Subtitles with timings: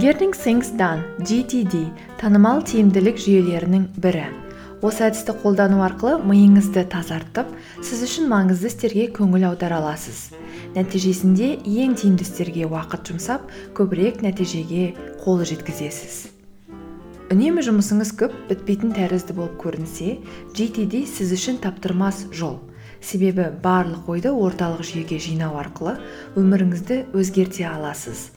[0.00, 1.76] getting things done gtd
[2.20, 4.22] танымал тиімділік жүйелерінің бірі.
[4.80, 7.50] Осы әдісті қолдану арқылы миыңызды тазартып
[7.84, 10.30] сіз үшін маңызды істерге көңіл аудара аласыз.
[10.72, 16.30] Нәтижесінде ең тиімді істерге уақыт жұмсап көбірек нәтижеге қол жеткізесіз.
[17.34, 20.16] Үнемі жұмысыңыз көп бітпейтін тәрізді болып көрінсе
[20.56, 22.56] gtd сіз үшін таптырмас жол.
[23.02, 25.96] Себебі барлық ойды орталық жүйеге жинау арқылы
[26.38, 28.30] өміріңізді өзгерте аласыз.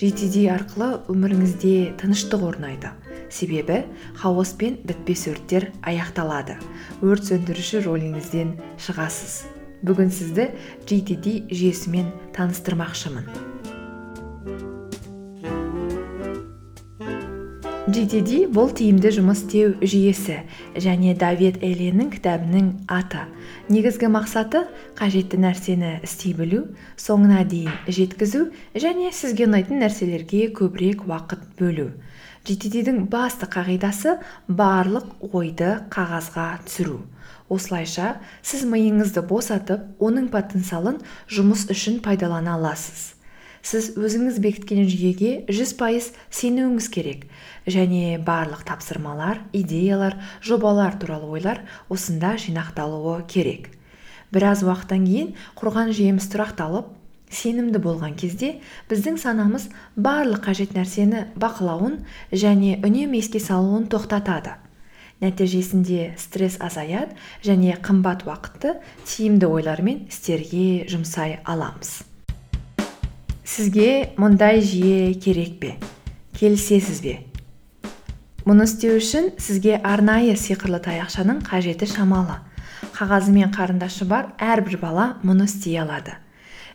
[0.00, 2.92] GTD арқылы өміріңізде тыныштық орнайды.
[3.30, 3.82] Себебі
[4.20, 6.56] хаос пен бітпес өрттер аяқталады.
[7.04, 9.44] Өрт сөндіруші роліңізден шығасыз.
[9.84, 10.50] Бүгін сізді
[10.88, 13.28] GTD жүйесімен таныстырмақшымын.
[17.90, 20.36] GTD бұл тиімді жұмыс істеу жүйесі
[20.78, 23.24] және давид эленің кітабының аты.
[23.66, 24.60] Негізгі мақсаты
[24.98, 26.60] қажетті нәрсені істей білу
[27.00, 28.44] соңына дейін жеткізу
[28.78, 31.90] және сізге ұнайтын нәрселерге көбірек уақыт бөлу.
[32.46, 37.00] GTD-дің басты қағидасы барлық ойды қағазға түсіру.
[37.50, 43.16] Осылайша сіз миыңызды босатып оның потенциалын жұмыс үшін пайдалана аласыз.
[43.62, 47.26] Сіз өзіңіз бекіткен жүйеге жүз пайыз сенуіңіз керек.
[47.66, 53.70] Және барлық тапсырмалар идеялар жобалар туралы ойлар осында жинақталуы керек.
[54.32, 56.96] Біраз уақыттан кейін құрған жүйеміз тұрақталып
[57.30, 58.56] сенімді болған кезде
[58.90, 62.00] біздің санамыз барлық қажет нәрсені бақылауын
[62.32, 64.56] және үнемі еске салуын тоқтатады.
[65.20, 72.09] Нәтижесінде стресс азаяды және қымбат уақытты тиімді ойлар мен істерге жұмсай аламыз.
[73.50, 75.72] Сізге мұндай жүйе керек пе?
[76.38, 77.16] Келісесіз бе?
[78.46, 82.38] Мұны істеу үшін сізге арнайы сиқырлы таяқшаның қажеті шамалы.
[82.94, 86.14] Қағазы мен қарындашы бар әрбір бала мұны істей алады.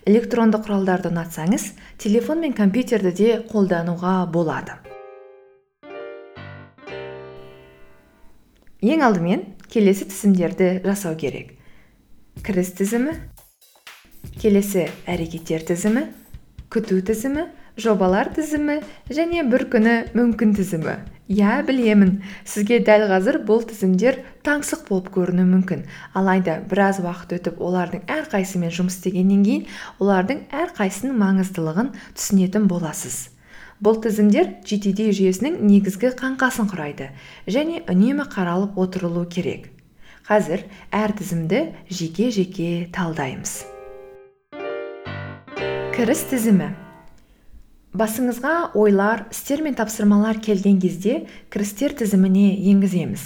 [0.05, 1.69] Электронды құралдарды ұнатсаңыз
[2.01, 4.75] телефон мен компьютерді де қолдануға болады.
[8.83, 11.55] Ең алдымен келесі тізімдерді жасау керек.
[12.43, 13.15] Кіріс тізімі
[14.43, 16.05] келесі әрекеттер тізімі
[16.75, 17.47] күту тізімі
[17.77, 18.79] жобалар тізімі
[19.11, 20.95] және бір күні мүмкін тізімі.
[21.25, 25.81] Иә білемін сізге дәл қазір бұл тізімдер таңсық болып көрінуі мүмкін.
[26.13, 29.65] Алайда біраз уақыт өтіп олардың әрқайсысымен жұмыс істегеннен кейін
[29.99, 33.29] олардың әрқайсысының маңыздылығын түсінетін боласыз.
[33.83, 37.09] Бұл тізімдер gtd жүйесінің негізгі қаңқасын құрайды
[37.49, 39.71] және үнемі қаралып отырылу керек.
[40.29, 40.63] Қазір
[40.95, 43.65] әр тізімді жеке жеке талдаймыз.
[45.95, 46.65] Кіріс тізімі.
[47.95, 51.21] Басыңызға ойлар істер мен тапсырмалар келген кезде
[51.53, 53.21] кірістер тізіміне енгіземіз.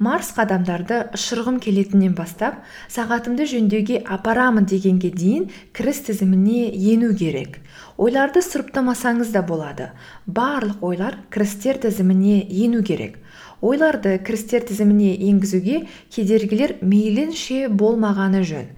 [0.00, 2.62] Марс қадамдарды ұшырғым келетіннен бастап
[2.94, 7.58] сағатымды жөндеуге апарамын дегенге дейін кіріс тізіміне ену керек.
[8.00, 9.90] Ойларды сұрыптамасаңыз да болады.
[10.24, 13.18] Барлық ойлар кірістер тізіміне ену керек.
[13.60, 18.72] Ойларды кірістер тізіміне енгізуге кедергілер мейлінше болмағаны жөн.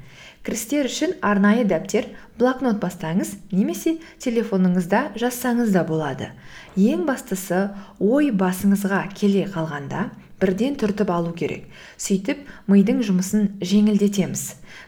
[0.47, 2.07] Кірістер үшін арнайы дәптер
[2.39, 6.29] блокнот бастаңыз немесе телефоныңызда жазсаңыз да болады.
[6.79, 7.65] Ең бастысы
[7.99, 10.05] ой басыңызға келе қалғанда
[10.39, 11.65] бірден түртіп алу керек.
[11.99, 14.45] Сөйтіп мидың жұмысын жеңілдетеміз.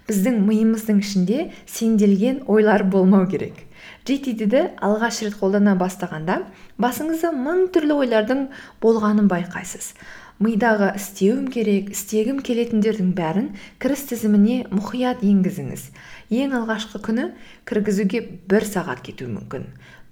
[0.06, 3.64] Біздің миымыздың ішінде сенделген ойлар болмау керек.
[4.06, 6.44] Gtd алғаш рет қолдана бастағанда
[6.80, 8.46] басыңызда мың түрлі ойлардың
[8.82, 9.90] болғанын байқайсыз.
[10.38, 13.48] Мидағы істеуім керек істегім келетіндердің бәрін
[13.82, 15.88] кіріс тізіміне мұқият енгізіңіз.
[16.30, 17.30] Ең алғашқы күні
[17.66, 19.66] кіргізуге бір сағат кетуі мүмкін.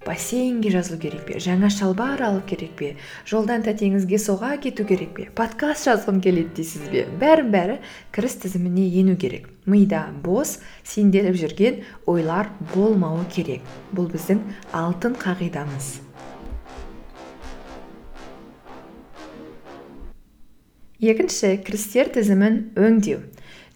[0.07, 1.39] Бассейнге жазылу керек пе?
[1.43, 2.93] Жаңа шалбар алып керек пе?
[3.27, 5.27] Жолдан тәтеңізге соға кету керек пе?
[5.35, 7.03] Подкаст жазғым келеді дейсіз бе?
[7.19, 7.77] Бәрін бәрі
[8.15, 9.49] кіріс тізіміне ену керек.
[9.65, 13.63] Мида бос сенделіп жүрген ойлар болмауы керек.
[13.91, 16.06] Бұл біздің алтын қағидамыз.
[21.01, 23.19] Екінші кірістер тізімін өңдеу.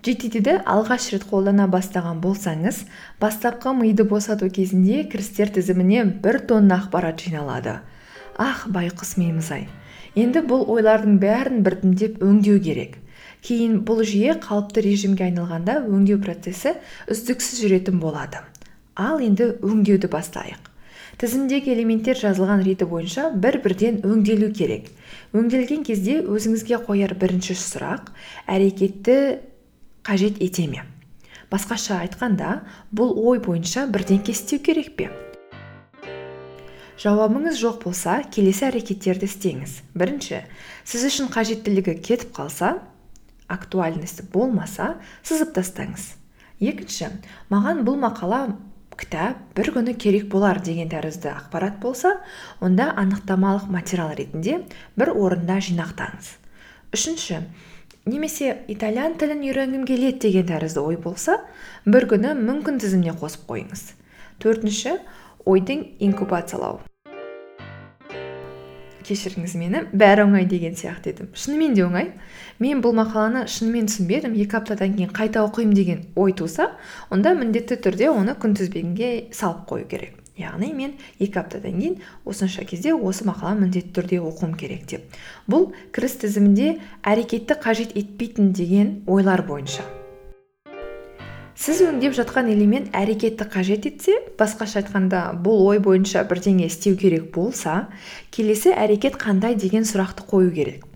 [0.01, 2.79] Gtd алғаш рет қолдана бастаған болсаңыз
[3.21, 7.77] бастапқы миды босату кезінде кірістер тізіміне бір тонна ақпарат жиналады.
[8.41, 9.67] Ах байқұс миымыз ай
[10.17, 12.97] енді бұл ойлардың бәрін біртіндеп өңдеу керек.
[13.45, 16.73] Кейін бұл жүйе қалыпты режимге айналғанда өңдеу процесі
[17.05, 18.41] үздіксіз жүретін болады.
[18.97, 20.70] Ал енді өңдеуді бастайық.
[21.21, 24.87] Тізімдегі элементтер жазылған реті бойынша бір бірден өңделу керек.
[25.37, 28.09] Өңделген кезде өзіңізге қояр бірінші сұрақ
[28.49, 29.17] әрекетті
[30.01, 30.81] қажет ете ме?
[31.53, 35.11] Басқаша айтқанда бұл ой бойынша бірдеңке істеу керек пе?
[36.97, 39.77] Жауабыңыз жоқ болса келесі әрекеттерді істеңіз.
[39.93, 40.41] Бірінші
[40.89, 42.79] сіз үшін қажеттілігі кетіп қалса
[43.45, 46.15] актуальності болмаса сызып тастаңыз.
[46.57, 47.13] Екінші
[47.53, 48.47] маған бұл мақала
[48.99, 52.17] кітап бір күні керек болар деген тәрізді ақпарат болса
[52.59, 54.61] онда анықтамалық материал ретінде
[54.99, 56.35] бір орында жинақтаңыз.
[56.91, 57.41] Үшінші
[58.05, 61.39] немесе итальян тілін үйренгім келеді деген тәрізді ой болса
[61.85, 63.91] бір күні мүмкін тізіміне қосып қойыңыз.
[64.43, 64.99] Төртінші
[65.45, 66.81] ойдың инкубациялау.
[69.05, 69.83] Кешіріңіз мені.
[69.93, 71.29] Бәрі оңай деген сияқты едім.
[71.35, 72.09] Шынымен де оңай.
[72.61, 74.33] Мен бұл мақаланы шынымен түсінбедім.
[74.39, 76.71] Екі аптадан кейін қайта оқимын деген ой туса
[77.09, 80.17] онда міндетті түрде оны күнтізбеңге салып қою керек.
[80.39, 85.07] Яғни мен екі аптадан кейін осынша кезде осы мақаланы міндетті түрде оқуым керек деп.
[85.45, 90.00] Бұл кіріс тізімінде әрекетті қажет етпейтін деген ойлар бойынша.
[91.61, 97.27] Сіз өңдеп жатқан элемент әрекетті қажет етсе басқаша айтқанда бұл ой бойынша бірдеңе істеу керек
[97.35, 97.83] болса
[98.33, 100.87] келесі әрекет қандай деген сұрақты қою керек.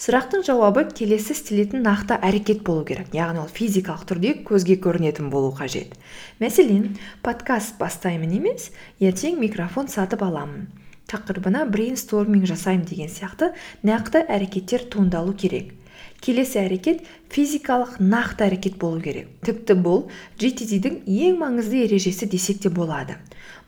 [0.00, 3.12] Сұрақтың жауабы келесі істелетін нақты әрекет болу керек.
[3.12, 5.92] Яғни ол физикалық түрде көзге көрінетін болу қажет.
[6.40, 8.70] Мәселен подкаст бастаймын емес
[9.04, 10.70] ертең микрофон сатып аламын.
[11.08, 13.52] Тақырыбына брейнсторминг жасаймын деген сияқты
[13.84, 15.74] нақты әрекеттер туындалу керек.
[16.24, 19.28] Келесі әрекет физикалық нақты әрекет болу керек.
[19.46, 20.04] Тіпті бұл
[20.40, 23.16] gtd ең маңызды ережесі десек те болады.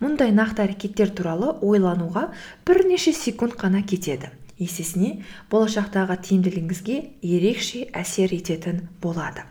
[0.00, 2.30] Мұндай нақты әрекеттер туралы ойлануға
[2.66, 4.32] бірнеше секунд қана кетеді.
[4.60, 9.46] Есесіне болашақтағы тиімділігіңізге ерекше әсер ететін болады.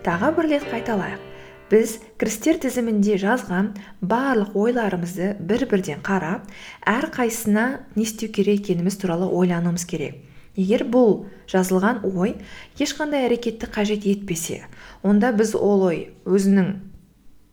[0.00, 1.26] Тағы бір рет қайталайық.
[1.70, 3.68] Біз кірістер тізімінде жазған
[4.00, 6.48] барлық ойларымызды бір бірден қарап
[6.88, 10.16] әрқайсысына не істеу керек екеніміз туралы ойлануымыз керек.
[10.56, 12.36] Егер бұл жазылған ой
[12.78, 14.62] ешқандай әрекетті қажет етпесе
[15.02, 16.78] онда біз ол ой өзінің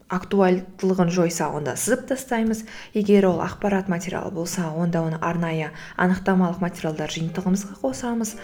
[0.08, 2.64] актуальдылығын жойса онда сызып тастаймыз.
[2.96, 8.38] Егер ол ақпарат материалы болса онда оны арнайы анықтамалық материалдар жиынтығымызға қосамыз.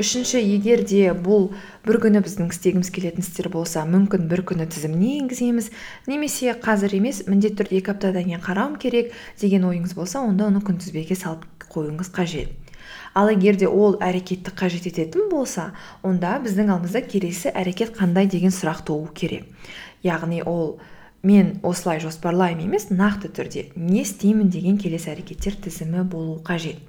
[0.00, 1.50] Үшінші егер де бұл
[1.84, 5.70] бір күні біздің істегіміз келетін істер болса мүмкін бір күні тізіміне енгіземіз.
[6.08, 10.64] Немесе қазір емес міндетті түрде екі аптадан кейін қарауым керек деген ойыңыз болса онда оны
[10.64, 12.61] күнтізбеге салып қоюыңыз қажет.
[13.14, 15.72] Ал егер де ол әрекетті қажет ететін болса
[16.02, 19.44] онда біздің алдымызда келесі әрекет қандай деген сұрақ туу керек.
[20.02, 20.78] Яғни ол
[21.22, 26.80] мен осылай жоспарлаймын емес нақты түрде не істеймін деген келесі әрекеттер тізімі болу қажет.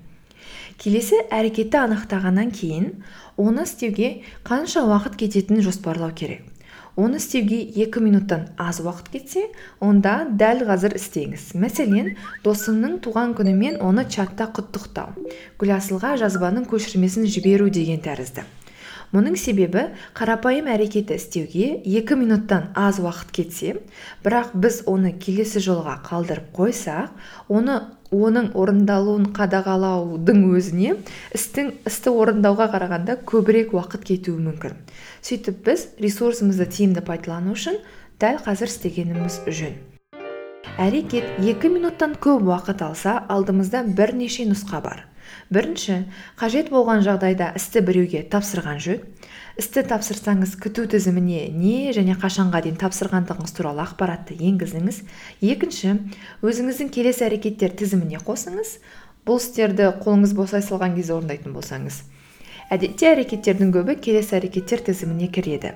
[0.77, 3.03] Келесі әрекетті анықтағаннан кейін
[3.37, 6.41] оны істеуге қанша уақыт кететінін жоспарлау керек.
[6.95, 9.45] Оны істеуге екі минуттан аз уақыт кетсе
[9.81, 11.53] онда дәл қазір істеңіз.
[11.57, 12.13] Мәселен
[12.45, 15.15] досымның туған күнімен оны чатта құттықтау.
[15.61, 18.45] Гүласылға жазбаның көшірмесін жіберу деген тәрізді.
[19.13, 23.75] Мұның себебі қарапайым әрекетті істеуге екі минуттан аз уақыт кетсе
[24.25, 27.13] бірақ біз оны келесі жолға қалдырып қойсақ
[27.53, 27.75] оны
[28.13, 30.95] оның орындалуын қадағалаудың өзіне
[31.36, 34.77] істің істі орындауға қарағанда көбірек уақыт кетуі мүмкін.
[35.25, 37.80] Сөйтіп біз ресурсымызды тиімді пайдалану үшін
[38.21, 39.80] дәл қазір істегеніміз жөн.
[40.81, 45.04] Әрекет екі минуттан көп уақыт алса алдымызда бірнеше нұсқа бар.
[45.53, 46.03] Бірінші
[46.39, 49.03] қажет болған жағдайда істі біреуге тапсырған жөн.
[49.59, 55.03] Істі тапсырсаңыз күту тізіміне не және қашанға дейін тапсырғандығыңыз туралы ақпаратты енгізіңіз.
[55.45, 55.99] Екінші
[56.41, 58.79] өзіңіздің келесі әрекеттер тізіміне қосыңыз.
[59.27, 62.01] Бұл істерді қолыңыз босай салған кезде орындайтын болсаңыз.
[62.73, 65.73] Әдетте әрекеттердің көбі келесі әрекеттер тізіміне кіреді.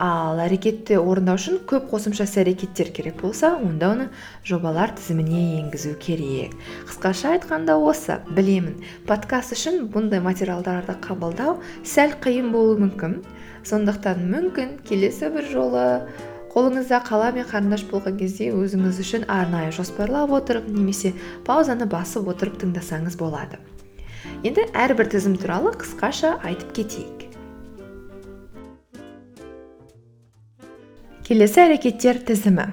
[0.00, 4.06] Ал әрекетті орындау үшін көп қосымша іс әрекеттер керек болса онда оны
[4.48, 6.54] жобалар тізіміне енгізу керек.
[6.88, 8.80] Қысқаша айтқанда осы білемін.
[9.10, 13.20] Подкаст үшін бұндай материалдарды қабылдау сәл қиын болуы мүмкін.
[13.68, 15.86] Сондықтан мүмкін келесі бір жолы
[16.54, 21.12] қолыңызда қалам мен қарындаш болған кезде өзіңіз үшін арнайы жоспарлап отырып немесе
[21.44, 23.60] паузаны басып отырып тыңдасаңыз болады.
[24.46, 27.24] Енді әрбір тізім туралы қысқаша айтып кетейік.
[31.26, 32.68] Келесі әрекеттер тізімі.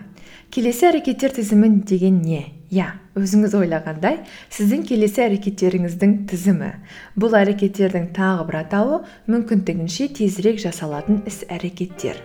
[0.54, 2.44] Келесі әрекеттер тізімі деген не?
[2.70, 4.22] Иә өзіңіз ойлағандай
[4.54, 6.72] сіздің келесі әрекеттеріңіздің тізімі.
[7.18, 12.22] Бұл әрекеттердің тағы бір атауы мүмкіндігінше тезірек жасалатын іс әрекеттер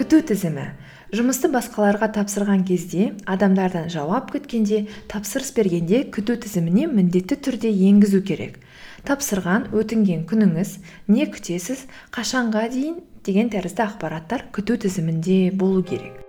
[0.00, 0.70] күту тізімі.
[1.10, 8.60] Жұмысты басқаларға тапсырған кезде адамдардан жауап күткенде тапсырыс бергенде күту тізіміне міндетті түрде енгізу керек.
[9.08, 10.76] Тапсырған өтінген күніңіз
[11.10, 11.82] не күтесіз
[12.14, 16.22] қашанға дейін деген тәрізді ақпараттар күту тізімінде болу керек.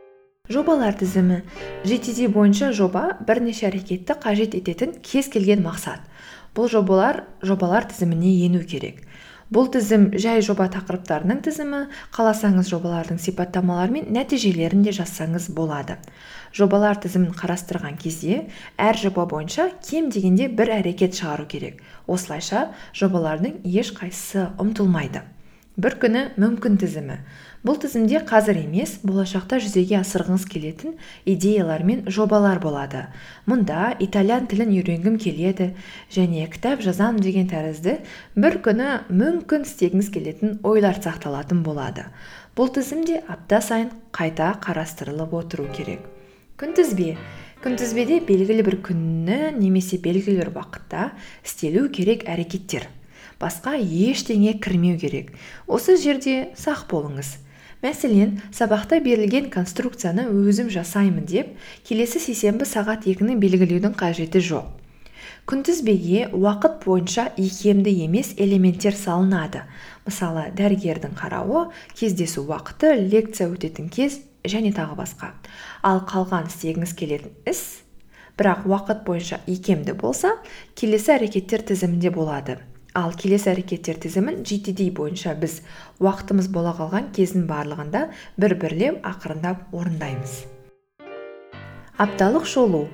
[0.49, 1.43] Жобалар тізімі
[1.85, 6.01] gtd бойынша жоба бірнеше әрекетті қажет ететін кез келген мақсат.
[6.57, 9.05] Бұл жобалар жобалар тізіміне ену керек.
[9.51, 11.81] Бұл тізім жай жоба тақырыптарының тізімі
[12.15, 15.97] қаласаңыз жобалардың сипаттамалары мен нәтижелерін де жазсаңыз болады.
[16.55, 18.45] Жобалар тізімін қарастырған кезде
[18.79, 21.83] әр жоба бойынша кем дегенде бір әрекет шығару керек.
[22.07, 25.25] Осылайша жобалардың ешқайсысы ұмытылмайды
[25.77, 27.17] бір күні мүмкін тізімі.
[27.61, 30.95] Бұл тізімде қазір емес болашақта жүзеге асырғыңыз келетін
[31.29, 33.05] идеялар мен жобалар болады.
[33.45, 35.71] Мұнда итальян тілін үйренгім келеді
[36.11, 37.99] және кітап жазам деген тәрізді
[38.35, 42.07] бір күні мүмкін істегіңіз келетін ойлар сақталатын болады.
[42.57, 46.01] Бұл тізімде апта сайын қайта қарастырылып отыру керек.
[46.59, 47.13] Күнтізбе.
[47.61, 51.11] Күнтізбеде белгілі бір күні немесе белгілі бір уақытта
[51.45, 52.89] істелу керек әрекеттер.
[53.41, 55.31] Басқа ештеңе кірмеу керек.
[55.67, 57.39] Осы жерде сақ болыңыз.
[57.81, 61.55] Мәселен сабақта берілген конструкцияны өзім жасаймын деп
[61.87, 64.67] келесі сейсенбі сағат екіні белгілеудің қажеті жоқ.
[65.49, 69.63] Күнтізбеге уақыт бойынша икемді емес элементтер салынады.
[70.05, 75.33] Мысалы дәрігердің қарауы кездесу уақыты лекция өтетін кез және тағы басқа.
[75.81, 77.81] Ал қалған істегіңіз келетін іс
[78.37, 80.37] бірақ уақыт бойынша икемді болса
[80.77, 82.61] келесі әрекеттер тізімінде болады.
[82.97, 85.61] Ал келесі әрекеттер тізімін gtd бойынша біз
[86.03, 88.01] уақытымыз бола қалған кездің барлығында
[88.41, 90.41] бір бірлеп ақырындап орындаймыз.
[92.01, 92.87] Апталық шолу.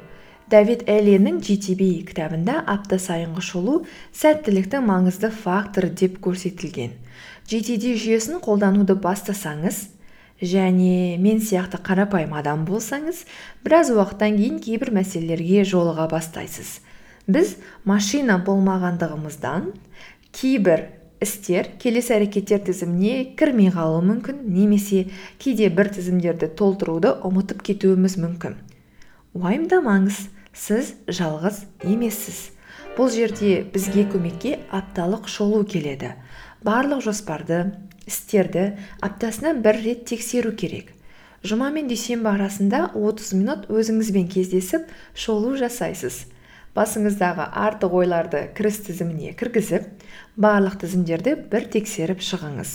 [0.47, 3.81] Давид элленің gtb кітабында апта сайынғы шолу
[4.15, 6.93] сәттіліктің маңызды факторы деп көрсетілген.
[7.49, 9.81] Gtd жүйесін қолдануды бастасаңыз
[10.39, 13.25] және мен сияқты қарапайым адам болсаңыз
[13.65, 16.77] біраз уақыттан кейін кейбір мәселелерге жолыға бастайсыз.
[17.27, 19.73] Біз машина болмағандығымыздан
[20.31, 20.85] кейбір
[21.23, 25.07] істер келесі әрекеттер тізіміне кірмей қалуы мүмкін немесе
[25.41, 28.55] кейде бір тізімдерді толтыруды ұмытып кетуіміз мүмкін.
[29.37, 30.21] Уайымдамаңыз
[30.53, 32.39] сіз жалғыз емессіз.
[32.97, 36.13] Бұл жерде бізге көмекке апталық шолу келеді.
[36.65, 37.73] Барлық жоспарды
[38.07, 40.93] істерді аптасына бір рет тексеру керек.
[41.43, 46.25] Жұма мен дүйсенбі арасында 30 минут өзіңізбен кездесіп шолу жасайсыз.
[46.77, 49.87] Басыңыздағы артық ойларды кіріс тізіміне кіргізіп
[50.37, 52.73] барлық тізімдерді бір тексеріп шығыңыз.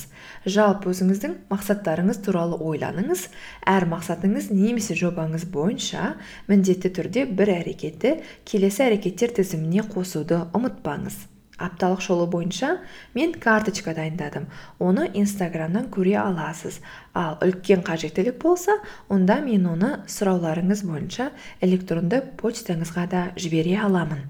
[0.51, 3.29] Жалпы өзіңіздің мақсаттарыңыз туралы ойланыңыз.
[3.71, 6.17] Әр мақсатыңыз немесе жобаңыз бойынша
[6.51, 8.17] міндетті түрде бір әрекетті
[8.49, 11.32] келесі әрекеттер тізіміне қосуды ұмытпаңыз.
[11.67, 12.79] Апталық шолу бойынша
[13.15, 14.49] мен карточка дайындадым.
[14.79, 16.81] Оны инстаграмнан көре аласыз.
[17.15, 24.29] Ал үлкен қажеттілік болса онда мен оны сұрауларыңыз бойынша электронды почтаңызға да жібере аламын.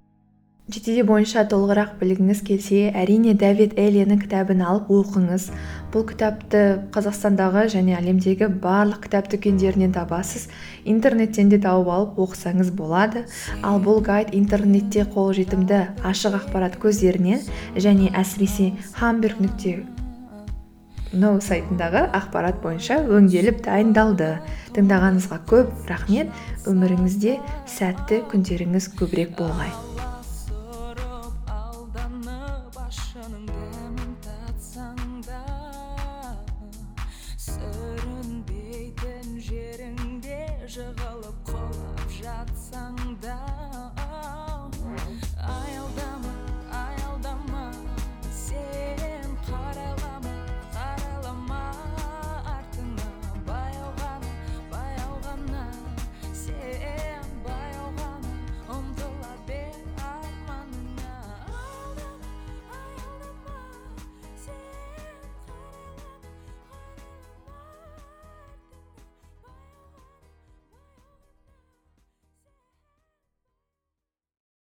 [0.70, 5.48] Жетіде бойынша толығырақ білгіңіз келсе әрине давид элленің кітабын алып оқыңыз.
[5.92, 6.60] Бұл кітапты
[6.94, 10.46] қазақстандағы және әлемдегі барлық кітап дүкендерінен табасыз
[10.86, 13.26] интернеттен де тауып алып оқысаңыз болады.
[13.62, 17.42] Ал бұл гайд интернетте қолжетімді ашық ақпарат көздерінен
[17.74, 19.82] және әсіресе хамберг нүкте
[21.12, 24.38] ноу сайтындағы ақпарат бойынша өңделіп дайындалды.
[24.72, 26.32] Тыңдағаныңызға көп рахмет.
[26.64, 29.91] Өміріңізде сәтті күндеріңіз көбірек болғай